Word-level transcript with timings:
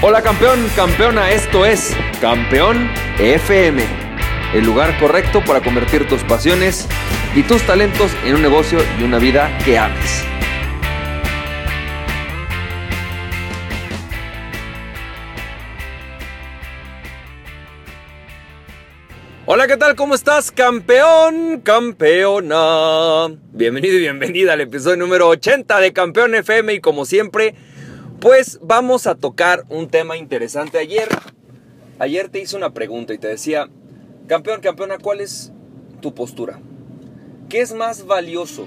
Hola 0.00 0.22
campeón, 0.22 0.64
campeona, 0.76 1.32
esto 1.32 1.66
es 1.66 1.92
Campeón 2.20 2.88
FM, 3.18 3.82
el 4.54 4.64
lugar 4.64 4.96
correcto 5.00 5.42
para 5.44 5.60
convertir 5.60 6.06
tus 6.06 6.22
pasiones 6.22 6.86
y 7.34 7.42
tus 7.42 7.62
talentos 7.62 8.12
en 8.24 8.36
un 8.36 8.42
negocio 8.42 8.78
y 9.00 9.02
una 9.02 9.18
vida 9.18 9.50
que 9.64 9.76
ames. 9.76 10.24
Hola, 19.46 19.66
¿qué 19.66 19.76
tal? 19.76 19.96
¿Cómo 19.96 20.14
estás, 20.14 20.52
campeón, 20.52 21.60
campeona? 21.64 23.36
Bienvenido 23.50 23.96
y 23.96 24.00
bienvenida 24.00 24.52
al 24.52 24.60
episodio 24.60 24.98
número 24.98 25.26
80 25.26 25.80
de 25.80 25.92
Campeón 25.92 26.36
FM 26.36 26.74
y 26.74 26.80
como 26.80 27.04
siempre, 27.04 27.56
pues 28.20 28.58
vamos 28.62 29.06
a 29.06 29.14
tocar 29.14 29.64
un 29.68 29.88
tema 29.88 30.16
interesante. 30.16 30.78
Ayer, 30.78 31.08
ayer 31.98 32.28
te 32.28 32.40
hice 32.40 32.56
una 32.56 32.70
pregunta 32.70 33.14
y 33.14 33.18
te 33.18 33.28
decía, 33.28 33.68
campeón, 34.26 34.60
campeona, 34.60 34.98
¿cuál 34.98 35.20
es 35.20 35.52
tu 36.00 36.14
postura? 36.14 36.58
¿Qué 37.48 37.60
es 37.60 37.74
más 37.74 38.06
valioso? 38.06 38.66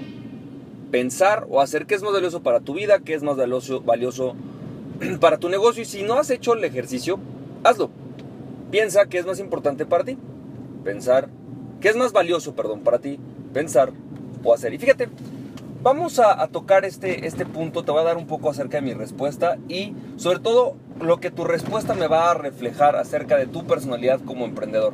Pensar 0.90 1.46
o 1.50 1.60
hacer 1.60 1.86
qué 1.86 1.94
es 1.94 2.02
más 2.02 2.12
valioso 2.12 2.42
para 2.42 2.60
tu 2.60 2.74
vida, 2.74 3.00
qué 3.00 3.14
es 3.14 3.22
más 3.22 3.36
valioso, 3.36 3.80
valioso 3.82 4.34
para 5.20 5.38
tu 5.38 5.48
negocio. 5.48 5.82
Y 5.82 5.86
si 5.86 6.02
no 6.02 6.14
has 6.14 6.30
hecho 6.30 6.54
el 6.54 6.64
ejercicio, 6.64 7.18
hazlo. 7.62 7.90
Piensa 8.70 9.06
qué 9.06 9.18
es 9.18 9.26
más 9.26 9.38
importante 9.38 9.84
para 9.84 10.04
ti. 10.04 10.16
Pensar, 10.82 11.28
qué 11.80 11.88
es 11.88 11.96
más 11.96 12.12
valioso, 12.12 12.54
perdón, 12.54 12.80
para 12.80 13.00
ti. 13.00 13.18
Pensar 13.52 13.92
o 14.42 14.54
hacer. 14.54 14.72
Y 14.72 14.78
fíjate, 14.78 15.08
Vamos 15.82 16.20
a, 16.20 16.46
tocar 16.46 16.84
este, 16.84 17.26
este 17.26 17.44
punto, 17.44 17.84
te 17.84 17.90
voy 17.90 18.02
a 18.02 18.04
dar 18.04 18.16
un 18.16 18.28
poco 18.28 18.48
acerca 18.48 18.76
de 18.76 18.82
mi 18.82 18.94
respuesta 18.94 19.58
y 19.68 19.96
sobre 20.14 20.38
todo 20.38 20.76
lo 21.00 21.18
que 21.18 21.32
tu 21.32 21.42
respuesta 21.42 21.94
me 21.94 22.06
va 22.06 22.30
a 22.30 22.34
reflejar 22.34 22.94
acerca 22.94 23.36
de 23.36 23.48
tu 23.48 23.66
personalidad 23.66 24.20
como 24.20 24.44
emprendedor. 24.44 24.92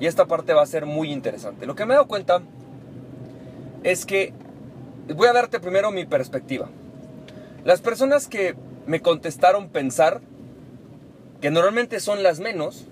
Y 0.00 0.06
esta 0.06 0.26
parte 0.26 0.52
va 0.52 0.60
a 0.60 0.66
ser 0.66 0.84
muy 0.84 1.10
interesante. 1.10 1.64
Lo 1.64 1.74
que 1.74 1.86
me 1.86 1.94
he 1.94 1.96
dado 1.96 2.06
cuenta 2.06 2.42
es 3.82 4.04
que 4.04 4.34
voy 5.08 5.26
a 5.26 5.32
darte 5.32 5.58
primero 5.58 5.90
mi 5.90 6.04
perspectiva. 6.04 6.68
Las 7.64 7.80
personas 7.80 8.28
que 8.28 8.56
me 8.84 9.00
contestaron 9.00 9.70
pensar, 9.70 10.20
que 11.40 11.50
normalmente 11.50 11.98
son 11.98 12.22
las 12.22 12.40
menos, 12.40 12.88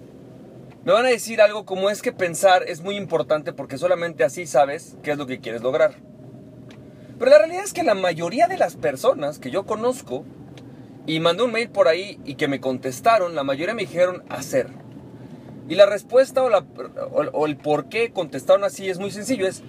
me 0.86 0.94
van 0.94 1.04
a 1.04 1.10
decir 1.10 1.42
algo 1.42 1.66
como 1.66 1.90
es 1.90 2.00
que 2.00 2.12
pensar 2.12 2.62
es 2.66 2.80
muy 2.80 2.96
importante 2.96 3.52
porque 3.52 3.76
solamente 3.76 4.24
así 4.24 4.46
sabes 4.46 4.96
qué 5.02 5.10
es 5.10 5.18
lo 5.18 5.26
que 5.26 5.40
quieres 5.40 5.60
lograr. 5.60 6.11
Pero 7.22 7.30
la 7.30 7.38
realidad 7.38 7.62
es 7.62 7.72
que 7.72 7.84
la 7.84 7.94
mayoría 7.94 8.48
de 8.48 8.58
las 8.58 8.74
personas 8.74 9.38
que 9.38 9.52
yo 9.52 9.64
conozco, 9.64 10.24
y 11.06 11.20
mandé 11.20 11.44
un 11.44 11.52
mail 11.52 11.70
por 11.70 11.86
ahí 11.86 12.18
y 12.24 12.34
que 12.34 12.48
me 12.48 12.60
contestaron, 12.60 13.36
la 13.36 13.44
mayoría 13.44 13.76
me 13.76 13.82
dijeron 13.82 14.24
hacer. 14.28 14.66
Y 15.68 15.76
la 15.76 15.86
respuesta 15.86 16.42
o, 16.42 17.46
el 17.46 17.56
por 17.58 17.88
qué 17.88 18.10
contestaron 18.10 18.64
así 18.64 18.90
es 18.90 18.98
muy 18.98 19.12
sencillo. 19.12 19.46
Es, 19.46 19.62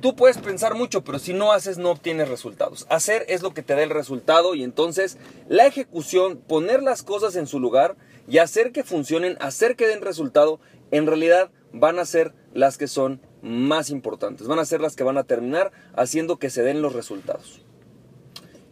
tú 0.00 0.16
puedes 0.16 0.38
pensar 0.38 0.76
mucho, 0.76 1.04
pero 1.04 1.18
si 1.18 1.34
no 1.34 1.52
haces 1.52 1.76
no 1.76 1.90
obtienes 1.90 2.30
resultados. 2.30 2.86
Hacer 2.88 3.26
es 3.28 3.42
lo 3.42 3.52
que 3.52 3.62
te 3.62 3.74
da 3.74 3.82
el 3.82 3.90
resultado 3.90 4.54
y 4.54 4.64
entonces 4.64 5.18
la 5.46 5.66
ejecución, 5.66 6.38
poner 6.38 6.82
las 6.82 7.02
cosas 7.02 7.36
en 7.36 7.46
su 7.46 7.60
lugar 7.60 7.96
y 8.26 8.38
hacer 8.38 8.72
que 8.72 8.82
funcionen, 8.82 9.36
hacer 9.42 9.76
que 9.76 9.86
den 9.86 10.00
resultado, 10.00 10.58
en 10.90 11.06
realidad 11.06 11.50
van 11.70 11.98
a 11.98 12.06
ser 12.06 12.32
las 12.54 12.78
que 12.78 12.88
son 12.88 13.20
más 13.44 13.90
importantes. 13.90 14.48
Van 14.48 14.58
a 14.58 14.64
ser 14.64 14.80
las 14.80 14.96
que 14.96 15.04
van 15.04 15.18
a 15.18 15.24
terminar 15.24 15.70
haciendo 15.94 16.38
que 16.38 16.50
se 16.50 16.62
den 16.62 16.82
los 16.82 16.94
resultados. 16.94 17.62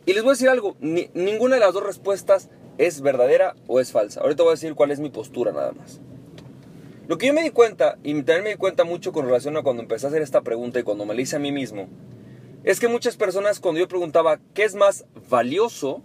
Y 0.06 0.14
les 0.14 0.22
voy 0.22 0.30
a 0.30 0.32
decir 0.32 0.48
algo, 0.48 0.76
ninguna 0.80 1.56
de 1.56 1.60
las 1.60 1.74
dos 1.74 1.84
respuestas 1.84 2.48
es 2.78 3.02
verdadera 3.02 3.54
o 3.68 3.78
es 3.78 3.92
falsa. 3.92 4.20
Ahorita 4.20 4.42
voy 4.42 4.50
a 4.50 4.54
decir 4.54 4.74
cuál 4.74 4.90
es 4.90 4.98
mi 4.98 5.10
postura 5.10 5.52
nada 5.52 5.72
más. 5.72 6.00
Lo 7.06 7.18
que 7.18 7.26
yo 7.26 7.34
me 7.34 7.42
di 7.42 7.50
cuenta, 7.50 7.98
y 8.02 8.14
también 8.14 8.44
me 8.44 8.50
di 8.50 8.56
cuenta 8.56 8.84
mucho 8.84 9.12
con 9.12 9.26
relación 9.26 9.56
a 9.56 9.62
cuando 9.62 9.82
empecé 9.82 10.06
a 10.06 10.08
hacer 10.08 10.22
esta 10.22 10.40
pregunta 10.40 10.80
y 10.80 10.82
cuando 10.82 11.04
me 11.04 11.14
la 11.14 11.20
hice 11.20 11.36
a 11.36 11.40
mí 11.40 11.52
mismo, 11.52 11.88
es 12.64 12.80
que 12.80 12.88
muchas 12.88 13.16
personas 13.16 13.60
cuando 13.60 13.80
yo 13.80 13.88
preguntaba 13.88 14.40
qué 14.54 14.64
es 14.64 14.74
más 14.74 15.04
valioso, 15.28 16.02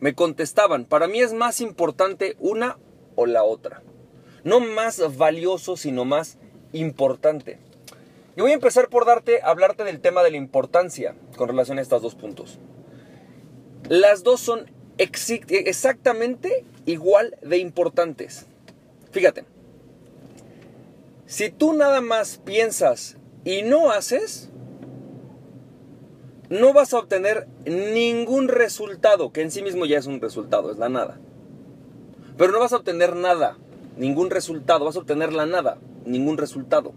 me 0.00 0.14
contestaban, 0.14 0.84
para 0.84 1.06
mí 1.06 1.20
es 1.20 1.32
más 1.32 1.60
importante 1.60 2.36
una 2.38 2.78
o 3.16 3.26
la 3.26 3.44
otra. 3.44 3.82
No 4.44 4.60
más 4.60 5.16
valioso, 5.16 5.76
sino 5.76 6.04
más 6.04 6.38
importante. 6.72 7.58
Y 8.36 8.40
voy 8.40 8.52
a 8.52 8.54
empezar 8.54 8.88
por 8.88 9.06
darte, 9.06 9.40
hablarte 9.42 9.84
del 9.84 10.00
tema 10.00 10.22
de 10.22 10.30
la 10.30 10.36
importancia 10.36 11.14
con 11.36 11.48
relación 11.48 11.78
a 11.78 11.82
estos 11.82 12.02
dos 12.02 12.14
puntos. 12.14 12.58
Las 13.88 14.22
dos 14.22 14.40
son 14.40 14.70
exactamente 14.98 16.64
igual 16.86 17.36
de 17.42 17.58
importantes. 17.58 18.46
Fíjate, 19.10 19.44
si 21.26 21.50
tú 21.50 21.72
nada 21.72 22.00
más 22.00 22.38
piensas 22.38 23.16
y 23.44 23.62
no 23.62 23.90
haces, 23.90 24.50
no 26.48 26.72
vas 26.72 26.92
a 26.92 26.98
obtener 26.98 27.46
ningún 27.64 28.48
resultado, 28.48 29.32
que 29.32 29.42
en 29.42 29.50
sí 29.50 29.62
mismo 29.62 29.86
ya 29.86 29.98
es 29.98 30.06
un 30.06 30.20
resultado, 30.20 30.70
es 30.70 30.78
la 30.78 30.88
nada. 30.88 31.18
Pero 32.36 32.52
no 32.52 32.60
vas 32.60 32.72
a 32.72 32.76
obtener 32.76 33.16
nada, 33.16 33.56
ningún 33.96 34.30
resultado, 34.30 34.84
vas 34.84 34.96
a 34.96 35.00
obtener 35.00 35.32
la 35.32 35.46
nada, 35.46 35.78
ningún 36.04 36.36
resultado. 36.36 36.92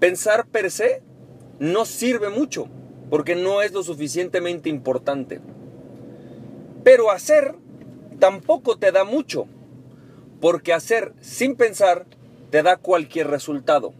Pensar 0.00 0.46
per 0.46 0.70
se 0.70 1.02
no 1.58 1.84
sirve 1.84 2.30
mucho 2.30 2.68
porque 3.10 3.36
no 3.36 3.60
es 3.60 3.72
lo 3.72 3.82
suficientemente 3.82 4.70
importante. 4.70 5.42
Pero 6.82 7.10
hacer 7.10 7.54
tampoco 8.18 8.78
te 8.78 8.92
da 8.92 9.04
mucho 9.04 9.46
porque 10.40 10.72
hacer 10.72 11.12
sin 11.20 11.54
pensar 11.54 12.06
te 12.50 12.62
da 12.62 12.78
cualquier 12.78 13.28
resultado. 13.28 13.92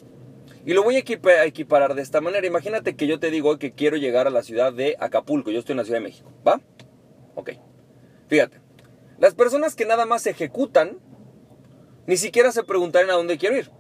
Y 0.65 0.72
lo 0.72 0.83
voy 0.83 0.97
a 0.97 1.44
equiparar 1.44 1.94
de 1.94 2.03
esta 2.03 2.22
manera. 2.22 2.47
Imagínate 2.47 2.97
que 2.97 3.06
yo 3.06 3.21
te 3.21 3.31
digo 3.31 3.59
que 3.59 3.72
quiero 3.72 3.99
llegar 3.99 4.27
a 4.27 4.31
la 4.31 4.43
ciudad 4.43 4.72
de 4.72 4.97
Acapulco. 5.00 5.50
Yo 5.50 5.59
estoy 5.59 5.75
en 5.75 5.78
la 5.78 5.84
Ciudad 5.84 5.99
de 5.99 6.05
México. 6.05 6.31
¿Va? 6.47 6.60
Ok. 7.34 7.53
Fíjate. 8.28 8.59
Las 9.19 9.34
personas 9.34 9.75
que 9.75 9.84
nada 9.84 10.06
más 10.06 10.27
ejecutan, 10.27 10.99
ni 12.06 12.16
siquiera 12.16 12.53
se 12.53 12.62
preguntan 12.62 13.10
a 13.10 13.15
dónde 13.15 13.37
quiero 13.37 13.56
ir 13.56 13.71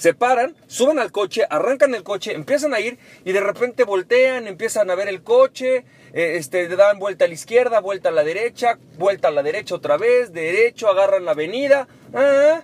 se 0.00 0.14
paran, 0.14 0.56
suben 0.66 0.98
al 0.98 1.12
coche, 1.12 1.46
arrancan 1.50 1.94
el 1.94 2.02
coche, 2.02 2.32
empiezan 2.32 2.72
a 2.72 2.80
ir 2.80 2.98
y 3.22 3.32
de 3.32 3.40
repente 3.40 3.84
voltean, 3.84 4.46
empiezan 4.46 4.90
a 4.90 4.94
ver 4.94 5.08
el 5.08 5.22
coche, 5.22 5.84
eh, 6.14 6.36
este, 6.36 6.68
dan 6.68 6.98
vuelta 6.98 7.26
a 7.26 7.28
la 7.28 7.34
izquierda, 7.34 7.80
vuelta 7.80 8.08
a 8.08 8.12
la 8.12 8.24
derecha, 8.24 8.78
vuelta 8.96 9.28
a 9.28 9.30
la 9.30 9.42
derecha 9.42 9.74
otra 9.74 9.98
vez, 9.98 10.32
derecho, 10.32 10.88
agarran 10.88 11.26
la 11.26 11.32
avenida 11.32 11.86
ah, 12.14 12.62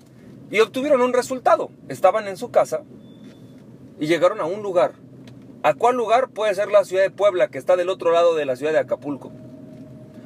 y 0.51 0.61
obtuvieron 0.61 1.03
un 1.03 1.13
resultado. 1.13 1.71
Estaban 1.91 2.27
en 2.27 2.39
su 2.39 2.51
casa 2.51 2.85
y 4.01 4.07
llegaron 4.07 4.41
a 4.41 4.47
un 4.47 4.63
lugar. 4.63 4.93
¿A 5.63 5.75
cuál 5.75 5.97
lugar? 5.97 6.31
Puede 6.31 6.55
ser 6.55 6.71
la 6.71 6.87
ciudad 6.87 7.03
de 7.03 7.11
Puebla, 7.11 7.49
que 7.49 7.59
está 7.59 7.77
del 7.77 7.91
otro 7.91 8.13
lado 8.13 8.35
de 8.35 8.47
la 8.47 8.57
ciudad 8.57 8.73
de 8.73 8.79
Acapulco. 8.79 9.31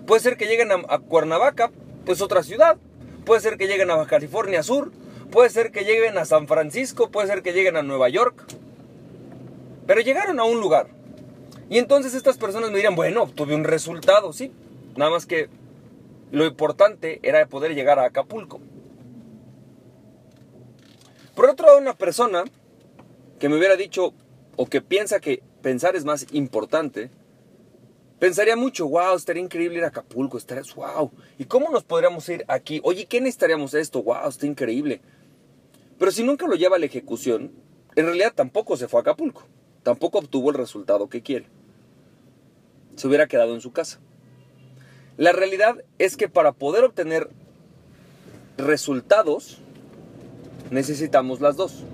Puede 0.07 0.21
ser 0.21 0.37
que 0.37 0.47
lleguen 0.47 0.71
a, 0.71 0.77
a 0.89 1.01
Cuernavaca, 1.01 1.73
pues 2.07 2.21
otra 2.21 2.45
ciudad. 2.45 2.77
Puede 3.25 3.41
ser 3.41 3.57
que 3.57 3.67
lleguen 3.67 3.91
a 3.91 3.97
Baja 3.97 4.11
California 4.11 4.63
Sur, 4.63 4.93
Puede 5.31 5.51
ser 5.51 5.71
que 5.71 5.85
lleguen 5.85 6.19
a 6.19 6.25
San 6.25 6.49
Francisco, 6.49 7.11
puede 7.11 7.29
ser 7.29 7.43
que 7.43 7.53
lleguen 7.53 7.77
a 7.77 7.83
Nueva 7.83 8.09
York. 8.09 8.45
Pero 9.87 10.01
llegaron 10.01 10.41
a 10.41 10.45
un 10.45 10.61
lugar. 10.61 10.89
Y 11.69 11.79
entonces 11.79 12.15
estas 12.15 12.37
personas 12.37 12.71
me 12.71 12.79
dirán, 12.79 12.97
bueno, 12.97 13.29
tuve 13.29 13.55
un 13.55 13.65
resultado, 13.65 14.33
sí. 14.33 14.53
Nada 14.97 15.11
más 15.11 15.27
que 15.27 15.49
lo 16.33 16.45
importante 16.45 17.21
era 17.23 17.47
poder 17.47 17.75
llegar 17.75 17.99
a 17.99 18.07
Acapulco. 18.07 18.61
Por 21.35 21.49
otro 21.49 21.67
lado, 21.67 21.79
una 21.79 21.95
persona 21.95 22.45
que 23.39 23.49
me 23.49 23.57
hubiera 23.57 23.77
dicho 23.77 24.13
o 24.57 24.67
que 24.67 24.81
piensa 24.81 25.21
que 25.21 25.43
pensar 25.63 25.95
es 25.95 26.05
más 26.05 26.27
importante, 26.33 27.11
Pensaría 28.21 28.55
mucho, 28.55 28.87
wow, 28.87 29.17
estaría 29.17 29.43
increíble 29.43 29.79
ir 29.79 29.85
a 29.85 29.87
Acapulco, 29.87 30.37
estaría, 30.37 30.63
wow. 30.77 31.11
¿Y 31.39 31.47
cómo 31.47 31.71
nos 31.71 31.85
podríamos 31.85 32.29
ir 32.29 32.45
aquí? 32.49 32.79
Oye, 32.85 33.07
¿qué 33.07 33.19
necesitaríamos 33.19 33.73
esto? 33.73 34.03
Wow, 34.03 34.29
está 34.29 34.45
increíble. 34.45 35.01
Pero 36.01 36.13
si 36.13 36.25
nunca 36.25 36.47
lo 36.47 36.55
lleva 36.55 36.77
a 36.77 36.79
la 36.79 36.87
ejecución, 36.87 37.53
en 37.95 38.07
realidad 38.07 38.33
tampoco 38.35 38.79
se 38.79 38.89
fue 38.89 39.01
a 39.01 39.03
Acapulco, 39.03 39.47
tampoco 39.83 40.19
obtuvo 40.19 40.49
el 40.49 40.57
resultado 40.57 41.11
que 41.11 41.21
quiere. 41.21 41.45
Se 42.97 43.07
hubiera 43.07 43.27
quedado 43.27 43.55
en 43.55 43.61
su 43.61 43.73
casa. 43.73 44.01
La 45.19 45.33
realidad 45.33 45.85
es 45.99 46.17
que 46.17 46.31
para 46.31 46.53
poder 46.53 46.85
obtener 46.85 47.29
resultados, 48.57 49.59
necesitamos 50.71 51.43
las 51.43 51.57
dos. 51.57 51.85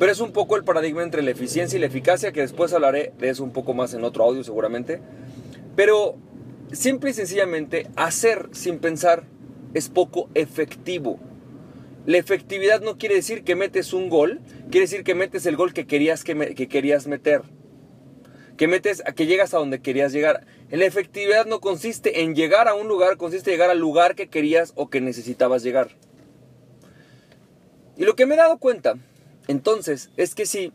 Pero 0.00 0.10
es 0.10 0.18
un 0.18 0.32
poco 0.32 0.56
el 0.56 0.64
paradigma 0.64 1.04
entre 1.04 1.22
la 1.22 1.30
eficiencia 1.30 1.76
y 1.76 1.80
la 1.80 1.86
eficacia, 1.86 2.32
que 2.32 2.40
después 2.40 2.72
hablaré 2.72 3.12
de 3.16 3.28
eso 3.28 3.44
un 3.44 3.52
poco 3.52 3.74
más 3.74 3.94
en 3.94 4.02
otro 4.02 4.24
audio 4.24 4.42
seguramente. 4.42 5.00
Pero 5.76 6.16
simple 6.72 7.10
y 7.10 7.14
sencillamente, 7.14 7.86
hacer 7.94 8.48
sin 8.50 8.80
pensar 8.80 9.22
es 9.72 9.88
poco 9.88 10.28
efectivo. 10.34 11.20
La 12.06 12.18
efectividad 12.18 12.80
no 12.80 12.98
quiere 12.98 13.16
decir 13.16 13.42
que 13.42 13.56
metes 13.56 13.92
un 13.92 14.08
gol, 14.08 14.40
quiere 14.70 14.86
decir 14.86 15.02
que 15.02 15.16
metes 15.16 15.44
el 15.44 15.56
gol 15.56 15.72
que 15.72 15.88
querías, 15.88 16.22
que, 16.22 16.68
querías 16.68 17.08
meter. 17.08 17.42
que 18.56 18.68
metes 18.68 19.02
que 19.16 19.26
llegas 19.26 19.54
a 19.54 19.58
donde 19.58 19.82
querías 19.82 20.12
llegar. 20.12 20.46
La 20.70 20.84
efectividad 20.84 21.46
no 21.46 21.60
consiste 21.60 22.22
en 22.22 22.36
llegar 22.36 22.68
a 22.68 22.74
un 22.74 22.86
lugar, 22.86 23.16
consiste 23.16 23.50
en 23.50 23.56
llegar 23.56 23.70
al 23.70 23.80
lugar 23.80 24.14
que 24.14 24.28
querías 24.28 24.72
o 24.76 24.88
que 24.88 25.00
necesitabas 25.00 25.64
llegar. 25.64 25.90
Y 27.96 28.04
lo 28.04 28.14
que 28.14 28.24
me 28.24 28.34
he 28.34 28.38
dado 28.38 28.58
cuenta, 28.58 28.94
entonces, 29.48 30.10
es 30.16 30.36
que 30.36 30.46
sí, 30.46 30.72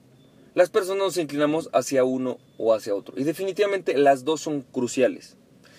las 0.54 0.69
personas 0.69 0.98
nos 0.98 1.18
inclinamos 1.18 1.69
hacia 1.72 2.04
uno 2.04 2.39
o 2.57 2.74
hacia 2.74 2.94
otro. 2.94 3.18
Y 3.18 3.24
definitivamente 3.24 3.98
las 3.98 4.25
dos 4.25 4.42
son 4.42 4.63
cruciales. 4.63 5.38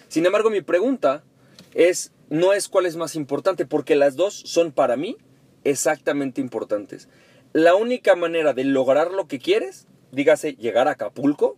Sin 0.08 0.24
embargo, 0.24 0.48
mi 0.48 0.62
pregunta 0.62 1.24
es, 1.74 2.10
no 2.30 2.54
es 2.54 2.68
cuál 2.68 2.86
es 2.86 2.96
más 2.96 3.16
importante, 3.16 3.66
porque 3.66 3.96
las 3.96 4.16
dos 4.16 4.34
son 4.34 4.72
para 4.72 4.96
mí 4.96 5.18
exactamente 5.64 6.40
importantes. 6.40 7.08
La 7.52 7.74
única 7.74 8.16
manera 8.16 8.54
de 8.54 8.64
lograr 8.64 9.10
lo 9.10 9.28
que 9.28 9.38
quieres, 9.38 9.86
dígase 10.10 10.54
llegar 10.54 10.88
a 10.88 10.92
Acapulco, 10.92 11.56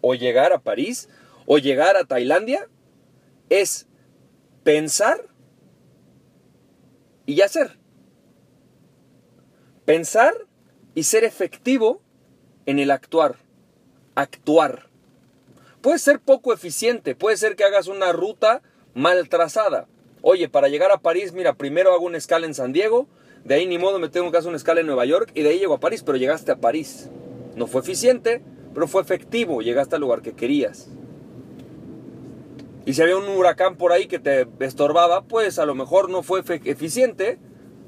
o 0.00 0.14
llegar 0.14 0.52
a 0.52 0.60
París, 0.60 1.08
o 1.46 1.58
llegar 1.58 1.96
a 1.96 2.04
Tailandia, 2.04 2.68
es 3.48 3.86
pensar 4.62 5.26
y 7.26 7.40
hacer. 7.40 7.78
Pensar 9.84 10.34
y 10.94 11.04
ser 11.04 11.24
efectivo 11.24 12.00
en 12.66 12.78
el 12.78 12.90
actuar. 12.90 13.36
Actuar. 14.14 14.88
Puede 15.80 15.98
ser 15.98 16.20
poco 16.20 16.52
eficiente, 16.52 17.14
puede 17.14 17.36
ser 17.36 17.56
que 17.56 17.64
hagas 17.64 17.88
una 17.88 18.12
ruta 18.12 18.62
mal 18.94 19.28
trazada. 19.28 19.86
Oye, 20.22 20.48
para 20.48 20.68
llegar 20.68 20.90
a 20.90 21.00
París, 21.00 21.32
mira, 21.32 21.54
primero 21.54 21.92
hago 21.92 22.06
una 22.06 22.16
escala 22.16 22.46
en 22.46 22.54
San 22.54 22.72
Diego, 22.72 23.06
de 23.44 23.54
ahí 23.54 23.66
ni 23.66 23.78
modo 23.78 23.98
me 23.98 24.08
tengo 24.08 24.30
que 24.30 24.38
hacer 24.38 24.48
una 24.48 24.56
escala 24.56 24.80
en 24.80 24.86
Nueva 24.86 25.04
York 25.04 25.30
y 25.34 25.42
de 25.42 25.50
ahí 25.50 25.58
llego 25.58 25.74
a 25.74 25.80
París, 25.80 26.02
pero 26.02 26.16
llegaste 26.16 26.50
a 26.52 26.56
París. 26.56 27.10
No 27.56 27.66
fue 27.66 27.82
eficiente, 27.82 28.42
pero 28.72 28.88
fue 28.88 29.02
efectivo, 29.02 29.60
llegaste 29.60 29.94
al 29.94 30.00
lugar 30.00 30.22
que 30.22 30.32
querías. 30.32 30.88
Y 32.86 32.94
si 32.94 33.02
había 33.02 33.16
un 33.16 33.28
huracán 33.28 33.76
por 33.76 33.92
ahí 33.92 34.06
que 34.06 34.18
te 34.18 34.46
estorbaba, 34.60 35.24
pues 35.24 35.58
a 35.58 35.66
lo 35.66 35.74
mejor 35.74 36.10
no 36.10 36.22
fue 36.22 36.42
eficiente, 36.64 37.38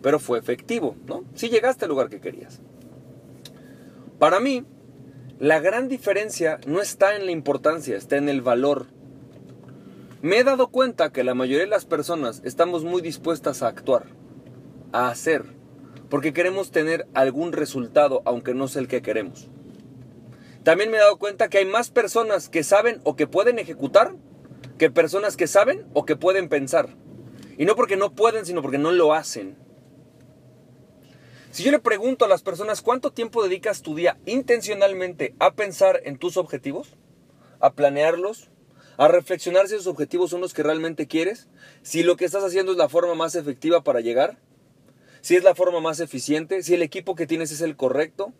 pero 0.02 0.18
fue 0.18 0.38
efectivo, 0.38 0.94
¿no? 1.06 1.24
Sí 1.34 1.48
llegaste 1.48 1.84
al 1.84 1.90
lugar 1.90 2.08
que 2.08 2.20
querías. 2.20 2.60
Para 4.18 4.40
mí, 4.40 4.64
la 5.38 5.60
gran 5.60 5.88
diferencia 5.88 6.58
no 6.66 6.80
está 6.80 7.16
en 7.16 7.26
la 7.26 7.32
importancia, 7.32 7.96
está 7.96 8.16
en 8.16 8.30
el 8.30 8.40
valor. 8.40 8.86
Me 10.22 10.38
he 10.38 10.44
dado 10.44 10.68
cuenta 10.68 11.12
que 11.12 11.24
la 11.24 11.34
mayoría 11.34 11.64
de 11.64 11.70
las 11.70 11.84
personas 11.84 12.40
estamos 12.44 12.84
muy 12.84 13.02
dispuestas 13.02 13.62
a 13.62 13.68
actuar, 13.68 14.06
hacer, 14.96 15.44
porque 16.08 16.32
queremos 16.32 16.70
tener 16.70 17.06
algún 17.14 17.52
resultado, 17.52 18.22
aunque 18.24 18.54
no 18.54 18.68
sea 18.68 18.82
el 18.82 18.88
que 18.88 19.02
queremos. 19.02 19.48
También 20.62 20.90
me 20.90 20.96
he 20.96 21.00
dado 21.00 21.18
cuenta 21.18 21.48
que 21.48 21.58
hay 21.58 21.64
más 21.64 21.90
personas 21.90 22.48
que 22.48 22.64
saben 22.64 23.00
o 23.04 23.14
que 23.14 23.26
pueden 23.26 23.58
ejecutar 23.58 24.14
que 24.78 24.90
personas 24.90 25.36
que 25.36 25.46
saben 25.46 25.86
o 25.92 26.04
que 26.04 26.16
pueden 26.16 26.48
pensar. 26.48 26.88
Y 27.58 27.64
no 27.64 27.76
porque 27.76 27.96
no 27.96 28.14
pueden, 28.14 28.44
sino 28.44 28.62
porque 28.62 28.78
no 28.78 28.92
lo 28.92 29.14
hacen. 29.14 29.56
Si 31.50 31.62
yo 31.62 31.70
le 31.70 31.78
pregunto 31.78 32.24
a 32.24 32.28
las 32.28 32.42
personas 32.42 32.82
cuánto 32.82 33.12
tiempo 33.12 33.42
dedicas 33.42 33.82
tu 33.82 33.94
día 33.94 34.18
intencionalmente 34.26 35.34
a 35.38 35.54
pensar 35.54 36.02
en 36.04 36.18
tus 36.18 36.36
objetivos, 36.36 36.96
a 37.60 37.72
planearlos, 37.72 38.50
a 38.98 39.08
reflexionar 39.08 39.68
si 39.68 39.74
esos 39.74 39.86
objetivos 39.86 40.30
son 40.30 40.40
los 40.40 40.52
que 40.52 40.62
realmente 40.62 41.06
quieres, 41.06 41.48
si 41.82 42.02
lo 42.02 42.16
que 42.16 42.24
estás 42.24 42.44
haciendo 42.44 42.72
es 42.72 42.78
la 42.78 42.88
forma 42.88 43.14
más 43.14 43.34
efectiva 43.36 43.82
para 43.82 44.00
llegar, 44.00 44.38
si 45.26 45.34
es 45.34 45.42
la 45.42 45.56
forma 45.56 45.80
más 45.80 45.98
eficiente, 45.98 46.62
si 46.62 46.74
el 46.74 46.82
equipo 46.82 47.16
que 47.16 47.26
tienes 47.26 47.50
es 47.50 47.60
el 47.60 47.74
correcto, 47.74 48.32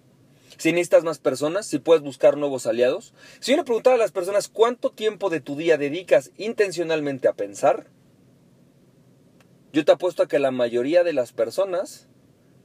si 0.57 0.71
necesitas 0.71 1.03
más 1.03 1.19
personas, 1.19 1.67
si 1.67 1.81
puedes 1.81 2.01
buscar 2.01 2.37
nuevos 2.37 2.65
aliados. 2.65 3.13
Si 3.41 3.51
yo 3.51 3.57
le 3.57 3.65
preguntara 3.65 3.97
a 3.97 3.99
las 3.99 4.13
personas 4.13 4.47
cuánto 4.47 4.93
tiempo 4.93 5.29
de 5.29 5.41
tu 5.41 5.57
día 5.57 5.79
dedicas 5.79 6.31
intencionalmente 6.37 7.27
a 7.27 7.33
pensar, 7.33 7.89
yo 9.73 9.85
te 9.85 9.91
apuesto 9.91 10.23
a 10.23 10.29
que 10.29 10.39
la 10.39 10.53
mayoría 10.53 11.03
de 11.03 11.13
las 11.13 11.33
personas 11.33 12.07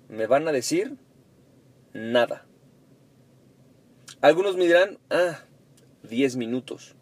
me 0.08 0.28
van 0.28 0.48
a 0.48 0.52
decir 0.52 0.98
nada. 1.92 2.46
Algunos 4.22 4.56
me 4.56 4.68
dirán, 4.68 5.00
ah, 5.10 5.40
10 6.04 6.36
minutos. 6.36 6.94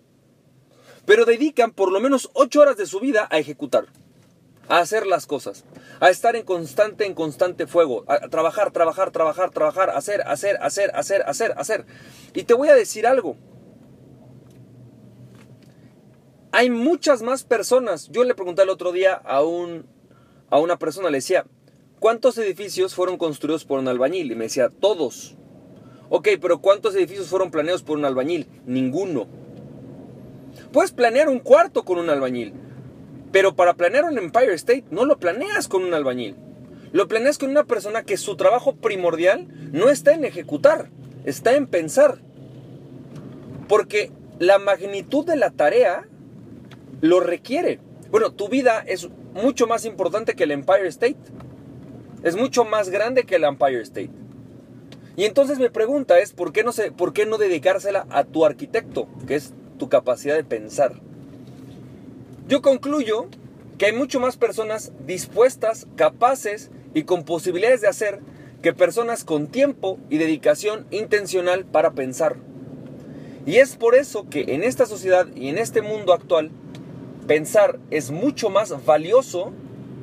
Pero 1.06 1.26
dedican 1.26 1.72
por 1.72 1.92
lo 1.92 2.00
menos 2.00 2.30
8 2.32 2.62
horas 2.62 2.78
de 2.78 2.86
su 2.86 3.02
vida 3.02 3.28
a 3.30 3.40
ejecutar, 3.40 3.88
a 4.70 4.78
hacer 4.78 5.08
las 5.08 5.26
cosas, 5.26 5.66
a 6.00 6.10
estar 6.10 6.36
en 6.36 6.44
constante, 6.46 7.06
en 7.06 7.16
constante 7.16 7.68
fuego, 7.68 8.06
a 8.08 8.30
trabajar, 8.30 8.72
trabajar, 8.72 9.12
trabajar, 9.12 9.50
trabajar, 9.50 9.90
hacer, 9.90 10.22
hacer, 10.22 10.58
hacer, 10.62 10.92
hacer, 10.96 11.24
hacer, 11.24 11.54
hacer. 11.58 11.86
Y 12.34 12.44
te 12.44 12.54
voy 12.54 12.70
a 12.70 12.76
decir 12.76 13.06
algo. 13.08 13.36
Hay 16.52 16.70
muchas 16.70 17.22
más 17.22 17.44
personas. 17.44 18.10
Yo 18.10 18.24
le 18.24 18.36
pregunté 18.36 18.62
el 18.62 18.70
otro 18.70 18.92
día 18.92 19.14
a, 19.14 19.44
un, 19.44 19.88
a 20.50 20.60
una 20.60 20.78
persona, 20.78 21.10
le 21.10 21.18
decía, 21.18 21.46
¿cuántos 22.00 22.38
edificios 22.38 22.94
fueron 22.96 23.18
construidos 23.18 23.66
por 23.66 23.80
un 23.80 23.88
albañil? 23.88 24.32
Y 24.32 24.36
me 24.36 24.46
decía, 24.46 24.70
todos. 24.70 25.36
Ok, 26.10 26.30
pero 26.42 26.60
¿cuántos 26.60 26.96
edificios 26.96 27.28
fueron 27.28 27.52
planeados 27.52 27.84
por 27.84 27.98
un 27.98 28.06
albañil? 28.06 28.48
Ninguno. 28.66 29.28
Puedes 30.72 30.92
planear 30.92 31.30
un 31.30 31.40
cuarto 31.40 31.86
con 31.86 31.98
un 31.98 32.10
albañil, 32.10 32.54
pero 33.32 33.56
para 33.56 33.76
planear 33.76 34.06
un 34.06 34.18
Empire 34.18 34.54
State 34.54 34.86
no 34.92 35.06
lo 35.06 35.20
planeas 35.20 35.68
con 35.68 35.84
un 35.84 35.94
albañil. 35.94 36.36
Lo 36.92 37.08
planeas 37.08 37.38
con 37.38 37.50
una 37.52 37.66
persona 37.66 38.04
que 38.04 38.18
su 38.18 38.36
trabajo 38.36 38.76
primordial 38.76 39.48
no 39.72 39.90
está 39.90 40.14
en 40.14 40.26
ejecutar, 40.26 40.90
está 41.26 41.56
en 41.56 41.68
pensar. 41.68 42.20
Porque 43.68 44.12
la 44.40 44.58
magnitud 44.58 45.26
de 45.26 45.36
la 45.36 45.52
tarea 45.52 46.08
lo 47.02 47.20
requiere. 47.20 47.80
Bueno, 48.10 48.32
tu 48.32 48.50
vida 48.50 48.84
es 48.88 49.08
mucho 49.34 49.68
más 49.68 49.86
importante 49.86 50.36
que 50.36 50.46
el 50.46 50.52
Empire 50.52 50.88
State. 50.88 51.18
Es 52.24 52.36
mucho 52.36 52.66
más 52.66 52.90
grande 52.90 53.24
que 53.24 53.36
el 53.36 53.44
Empire 53.44 53.82
State. 53.82 54.12
Y 55.16 55.26
entonces 55.26 55.60
mi 55.60 55.70
pregunta 55.70 56.18
es, 56.20 56.34
¿por 56.34 56.52
qué 56.52 56.64
no, 56.64 56.72
se, 56.72 56.92
¿por 56.92 57.14
qué 57.14 57.26
no 57.26 57.38
dedicársela 57.38 58.08
a 58.10 58.24
tu 58.24 58.46
arquitecto, 58.46 59.08
que 59.28 59.36
es 59.36 59.54
tu 59.78 59.90
capacidad 59.90 60.36
de 60.36 60.44
pensar? 60.44 60.94
Yo 62.50 62.64
concluyo 62.64 63.28
que 63.78 63.86
hay 63.86 63.94
mucho 63.94 64.20
más 64.20 64.36
personas 64.36 64.92
dispuestas, 65.06 65.86
capaces 65.96 66.72
y 66.96 67.04
con 67.04 67.24
posibilidades 67.24 67.82
de 67.82 67.88
hacer 67.88 68.22
que 68.64 68.74
personas 68.74 69.24
con 69.24 69.46
tiempo 69.46 70.00
y 70.10 70.18
dedicación 70.18 70.88
intencional 70.90 71.64
para 71.64 71.92
pensar. 71.92 72.38
Y 73.46 73.58
es 73.58 73.76
por 73.76 73.94
eso 73.94 74.28
que 74.32 74.56
en 74.56 74.64
esta 74.64 74.88
sociedad 74.88 75.28
y 75.36 75.50
en 75.50 75.60
este 75.60 75.84
mundo 75.84 76.12
actual, 76.12 76.50
pensar 77.28 77.78
es 77.92 78.10
mucho 78.10 78.50
más 78.50 78.84
valioso 78.84 79.54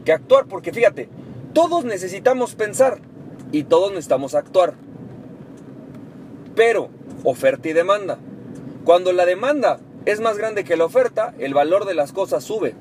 que 0.04 0.12
actuar, 0.12 0.46
porque 0.46 0.72
fíjate, 0.72 1.08
todos 1.52 1.84
necesitamos 1.84 2.54
pensar 2.54 3.00
y 3.50 3.64
todos 3.64 3.90
necesitamos 3.90 4.36
actuar. 4.36 4.74
Pero, 6.54 6.90
oferta 7.24 7.68
y 7.68 7.72
demanda. 7.72 8.20
Cuando 8.84 9.12
la 9.12 9.26
demanda 9.26 9.80
es 10.06 10.20
más 10.20 10.38
grande 10.38 10.64
que 10.64 10.76
la 10.76 10.84
oferta, 10.84 11.34
el 11.38 11.52
valor 11.52 11.84
de 11.84 11.94
las 11.94 12.12
cosas 12.12 12.44
sube. 12.44 12.74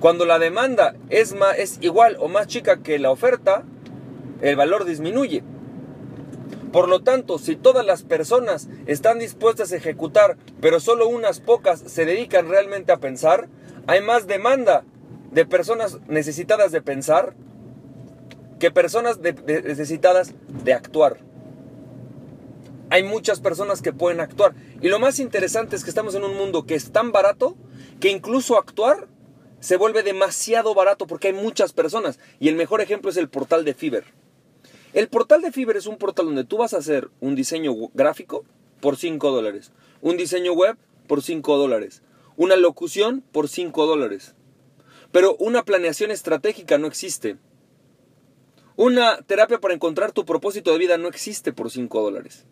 Cuando 0.00 0.24
la 0.24 0.38
demanda 0.38 0.94
es, 1.10 1.34
más, 1.34 1.58
es 1.58 1.78
igual 1.82 2.16
o 2.18 2.28
más 2.28 2.46
chica 2.46 2.78
que 2.78 2.98
la 2.98 3.10
oferta, 3.10 3.62
el 4.40 4.56
valor 4.56 4.84
disminuye. 4.84 5.42
Por 6.72 6.88
lo 6.88 7.02
tanto, 7.02 7.38
si 7.38 7.56
todas 7.56 7.84
las 7.84 8.02
personas 8.02 8.68
están 8.86 9.18
dispuestas 9.18 9.72
a 9.72 9.76
ejecutar, 9.76 10.36
pero 10.60 10.80
solo 10.80 11.08
unas 11.08 11.40
pocas 11.40 11.80
se 11.80 12.04
dedican 12.04 12.48
realmente 12.48 12.92
a 12.92 12.98
pensar, 12.98 13.48
hay 13.86 14.02
más 14.02 14.26
demanda 14.26 14.84
de 15.30 15.44
personas 15.44 15.98
necesitadas 16.08 16.72
de 16.72 16.80
pensar 16.80 17.34
que 18.58 18.70
personas 18.70 19.20
necesitadas 19.20 20.34
de 20.64 20.72
actuar. 20.72 21.18
Hay 22.88 23.02
muchas 23.02 23.40
personas 23.40 23.82
que 23.82 23.92
pueden 23.92 24.20
actuar. 24.20 24.54
Y 24.80 24.88
lo 24.88 24.98
más 24.98 25.18
interesante 25.18 25.76
es 25.76 25.82
que 25.82 25.90
estamos 25.90 26.14
en 26.14 26.24
un 26.24 26.36
mundo 26.36 26.66
que 26.66 26.74
es 26.74 26.92
tan 26.92 27.12
barato 27.12 27.56
que 28.00 28.10
incluso 28.10 28.56
actuar 28.56 29.08
se 29.60 29.76
vuelve 29.76 30.02
demasiado 30.02 30.74
barato 30.74 31.06
porque 31.06 31.28
hay 31.28 31.34
muchas 31.34 31.72
personas. 31.72 32.20
Y 32.38 32.48
el 32.48 32.54
mejor 32.54 32.80
ejemplo 32.80 33.10
es 33.10 33.16
el 33.16 33.28
portal 33.28 33.64
de 33.64 33.74
Fiverr. 33.74 34.04
El 34.92 35.08
portal 35.08 35.42
de 35.42 35.52
Fiverr 35.52 35.76
es 35.76 35.86
un 35.86 35.98
portal 35.98 36.26
donde 36.26 36.44
tú 36.44 36.58
vas 36.58 36.74
a 36.74 36.78
hacer 36.78 37.10
un 37.20 37.34
diseño 37.34 37.72
gráfico 37.92 38.44
por 38.80 38.96
5 38.96 39.30
dólares, 39.30 39.72
un 40.00 40.16
diseño 40.16 40.52
web 40.52 40.76
por 41.06 41.22
5 41.22 41.56
dólares, 41.56 42.02
una 42.36 42.56
locución 42.56 43.22
por 43.32 43.48
5 43.48 43.86
dólares. 43.86 44.34
Pero 45.10 45.36
una 45.36 45.64
planeación 45.64 46.10
estratégica 46.10 46.78
no 46.78 46.86
existe. 46.86 47.36
Una 48.76 49.22
terapia 49.22 49.58
para 49.58 49.74
encontrar 49.74 50.12
tu 50.12 50.24
propósito 50.24 50.72
de 50.72 50.78
vida 50.78 50.98
no 50.98 51.08
existe 51.08 51.52
por 51.52 51.70
5 51.70 52.02
dólares. 52.02 52.44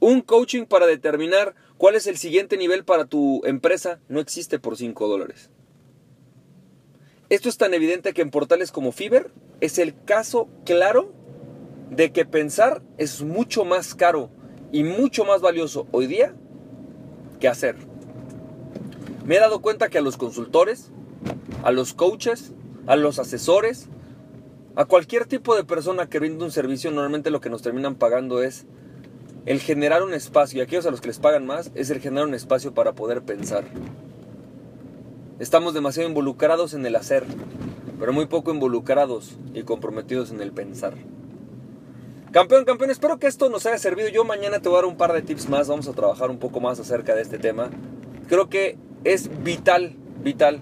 Un 0.00 0.20
coaching 0.20 0.64
para 0.64 0.86
determinar 0.86 1.54
cuál 1.76 1.96
es 1.96 2.06
el 2.06 2.16
siguiente 2.16 2.56
nivel 2.56 2.84
para 2.84 3.06
tu 3.06 3.40
empresa 3.44 4.00
no 4.08 4.20
existe 4.20 4.58
por 4.58 4.76
5 4.76 5.08
dólares. 5.08 5.50
Esto 7.28 7.48
es 7.48 7.58
tan 7.58 7.74
evidente 7.74 8.14
que 8.14 8.22
en 8.22 8.30
portales 8.30 8.72
como 8.72 8.92
Fiverr 8.92 9.30
es 9.60 9.78
el 9.78 9.94
caso 10.04 10.48
claro 10.64 11.12
de 11.90 12.12
que 12.12 12.24
pensar 12.24 12.82
es 12.96 13.22
mucho 13.22 13.64
más 13.64 13.94
caro 13.94 14.30
y 14.72 14.84
mucho 14.84 15.24
más 15.24 15.40
valioso 15.40 15.86
hoy 15.90 16.06
día 16.06 16.34
que 17.40 17.48
hacer. 17.48 17.76
Me 19.26 19.36
he 19.36 19.40
dado 19.40 19.60
cuenta 19.60 19.88
que 19.88 19.98
a 19.98 20.02
los 20.02 20.16
consultores, 20.16 20.90
a 21.62 21.72
los 21.72 21.92
coaches, 21.92 22.52
a 22.86 22.96
los 22.96 23.18
asesores, 23.18 23.88
a 24.74 24.84
cualquier 24.84 25.26
tipo 25.26 25.56
de 25.56 25.64
persona 25.64 26.08
que 26.08 26.20
rinde 26.20 26.44
un 26.44 26.50
servicio, 26.50 26.90
normalmente 26.90 27.30
lo 27.30 27.40
que 27.40 27.50
nos 27.50 27.62
terminan 27.62 27.96
pagando 27.96 28.42
es 28.42 28.64
el 29.48 29.60
generar 29.60 30.02
un 30.02 30.12
espacio, 30.12 30.58
y 30.58 30.60
aquellos 30.60 30.84
a 30.84 30.90
los 30.90 31.00
que 31.00 31.08
les 31.08 31.18
pagan 31.18 31.46
más, 31.46 31.70
es 31.74 31.88
el 31.88 32.00
generar 32.00 32.28
un 32.28 32.34
espacio 32.34 32.74
para 32.74 32.92
poder 32.92 33.22
pensar. 33.22 33.64
Estamos 35.38 35.72
demasiado 35.72 36.06
involucrados 36.06 36.74
en 36.74 36.84
el 36.84 36.94
hacer, 36.94 37.24
pero 37.98 38.12
muy 38.12 38.26
poco 38.26 38.52
involucrados 38.52 39.38
y 39.54 39.62
comprometidos 39.62 40.32
en 40.32 40.42
el 40.42 40.52
pensar. 40.52 40.92
Campeón, 42.30 42.66
campeón, 42.66 42.90
espero 42.90 43.18
que 43.18 43.26
esto 43.26 43.48
nos 43.48 43.64
haya 43.64 43.78
servido. 43.78 44.10
Yo 44.10 44.22
mañana 44.22 44.60
te 44.60 44.68
voy 44.68 44.76
a 44.76 44.82
dar 44.82 44.90
un 44.90 44.98
par 44.98 45.14
de 45.14 45.22
tips 45.22 45.48
más, 45.48 45.66
vamos 45.66 45.88
a 45.88 45.94
trabajar 45.94 46.28
un 46.28 46.38
poco 46.38 46.60
más 46.60 46.78
acerca 46.78 47.14
de 47.14 47.22
este 47.22 47.38
tema. 47.38 47.70
Creo 48.28 48.50
que 48.50 48.76
es 49.04 49.30
vital, 49.42 49.96
vital, 50.22 50.60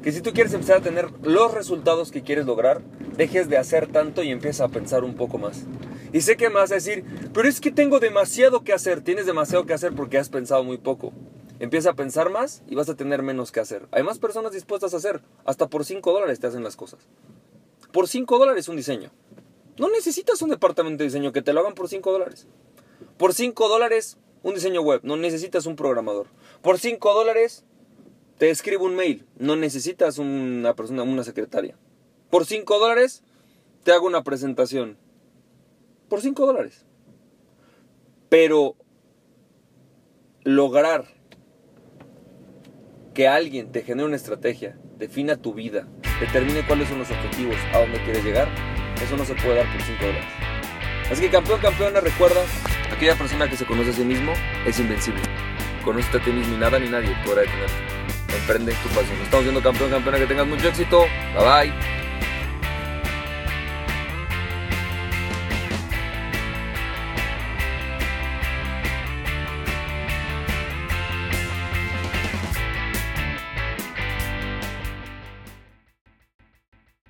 que 0.00 0.12
si 0.12 0.20
tú 0.20 0.32
quieres 0.32 0.54
empezar 0.54 0.76
a 0.76 0.82
tener 0.82 1.10
los 1.24 1.52
resultados 1.54 2.12
que 2.12 2.22
quieres 2.22 2.46
lograr, 2.46 2.82
dejes 3.16 3.48
de 3.48 3.56
hacer 3.56 3.88
tanto 3.88 4.22
y 4.22 4.30
empieces 4.30 4.60
a 4.60 4.68
pensar 4.68 5.02
un 5.02 5.14
poco 5.14 5.38
más. 5.38 5.64
Y 6.12 6.22
sé 6.22 6.36
que 6.36 6.48
me 6.48 6.56
vas 6.56 6.70
a 6.70 6.76
decir, 6.76 7.04
pero 7.34 7.48
es 7.48 7.60
que 7.60 7.70
tengo 7.70 8.00
demasiado 8.00 8.64
que 8.64 8.72
hacer. 8.72 9.02
Tienes 9.02 9.26
demasiado 9.26 9.66
que 9.66 9.74
hacer 9.74 9.94
porque 9.94 10.18
has 10.18 10.28
pensado 10.28 10.64
muy 10.64 10.78
poco. 10.78 11.12
Empieza 11.60 11.90
a 11.90 11.94
pensar 11.94 12.30
más 12.30 12.62
y 12.68 12.76
vas 12.76 12.88
a 12.88 12.94
tener 12.94 13.22
menos 13.22 13.52
que 13.52 13.60
hacer. 13.60 13.88
Hay 13.90 14.02
más 14.02 14.18
personas 14.18 14.52
dispuestas 14.52 14.94
a 14.94 14.98
hacer. 14.98 15.20
Hasta 15.44 15.68
por 15.68 15.84
5 15.84 16.12
dólares 16.12 16.38
te 16.38 16.46
hacen 16.46 16.62
las 16.62 16.76
cosas. 16.76 17.00
Por 17.92 18.08
5 18.08 18.38
dólares 18.38 18.68
un 18.68 18.76
diseño. 18.76 19.10
No 19.76 19.90
necesitas 19.90 20.40
un 20.42 20.50
departamento 20.50 21.02
de 21.02 21.06
diseño 21.06 21.32
que 21.32 21.42
te 21.42 21.52
lo 21.52 21.60
hagan 21.60 21.74
por 21.74 21.88
5 21.88 22.12
dólares. 22.12 22.46
Por 23.16 23.34
5 23.34 23.68
dólares 23.68 24.18
un 24.42 24.54
diseño 24.54 24.82
web. 24.82 25.00
No 25.02 25.16
necesitas 25.16 25.66
un 25.66 25.76
programador. 25.76 26.28
Por 26.62 26.78
5 26.78 27.12
dólares 27.12 27.64
te 28.38 28.50
escribo 28.50 28.84
un 28.84 28.94
mail. 28.94 29.26
No 29.36 29.56
necesitas 29.56 30.18
una 30.18 30.74
persona, 30.74 31.02
una 31.02 31.24
secretaria. 31.24 31.76
Por 32.30 32.46
5 32.46 32.78
dólares 32.78 33.24
te 33.82 33.92
hago 33.92 34.06
una 34.06 34.22
presentación. 34.22 34.96
Por 36.08 36.20
5 36.20 36.46
dólares. 36.46 36.86
Pero 38.28 38.76
lograr 40.44 41.04
que 43.14 43.28
alguien 43.28 43.72
te 43.72 43.82
genere 43.82 44.06
una 44.06 44.16
estrategia, 44.16 44.78
defina 44.96 45.36
tu 45.36 45.54
vida, 45.54 45.88
determine 46.20 46.66
cuáles 46.66 46.88
son 46.88 46.98
los 46.98 47.10
objetivos, 47.10 47.56
a 47.72 47.80
dónde 47.80 48.02
quieres 48.04 48.24
llegar, 48.24 48.48
eso 49.02 49.16
no 49.16 49.24
se 49.24 49.34
puede 49.34 49.56
dar 49.56 49.72
por 49.72 49.82
5 49.82 50.06
dólares. 50.06 50.26
Así 51.10 51.22
que 51.22 51.30
campeón, 51.30 51.60
campeona, 51.60 52.00
recuerda, 52.00 52.40
aquella 52.92 53.16
persona 53.16 53.48
que 53.48 53.56
se 53.56 53.66
conoce 53.66 53.90
a 53.90 53.94
sí 53.94 54.04
mismo 54.04 54.32
es 54.66 54.78
invencible. 54.78 55.22
Conócete 55.84 56.18
a 56.18 56.24
ti 56.24 56.30
mismo 56.30 56.54
y 56.54 56.58
nada 56.58 56.78
ni 56.78 56.88
nadie 56.88 57.16
podrá 57.24 57.42
detenerte. 57.42 57.98
Emprende 58.40 58.72
tu 58.82 58.88
pasión. 58.90 59.18
Estamos 59.22 59.44
viendo 59.44 59.62
campeón, 59.62 59.90
campeona, 59.90 60.18
que 60.18 60.26
tengas 60.26 60.46
mucho 60.46 60.68
éxito. 60.68 61.00
Bye 61.34 61.70
bye. 61.70 61.97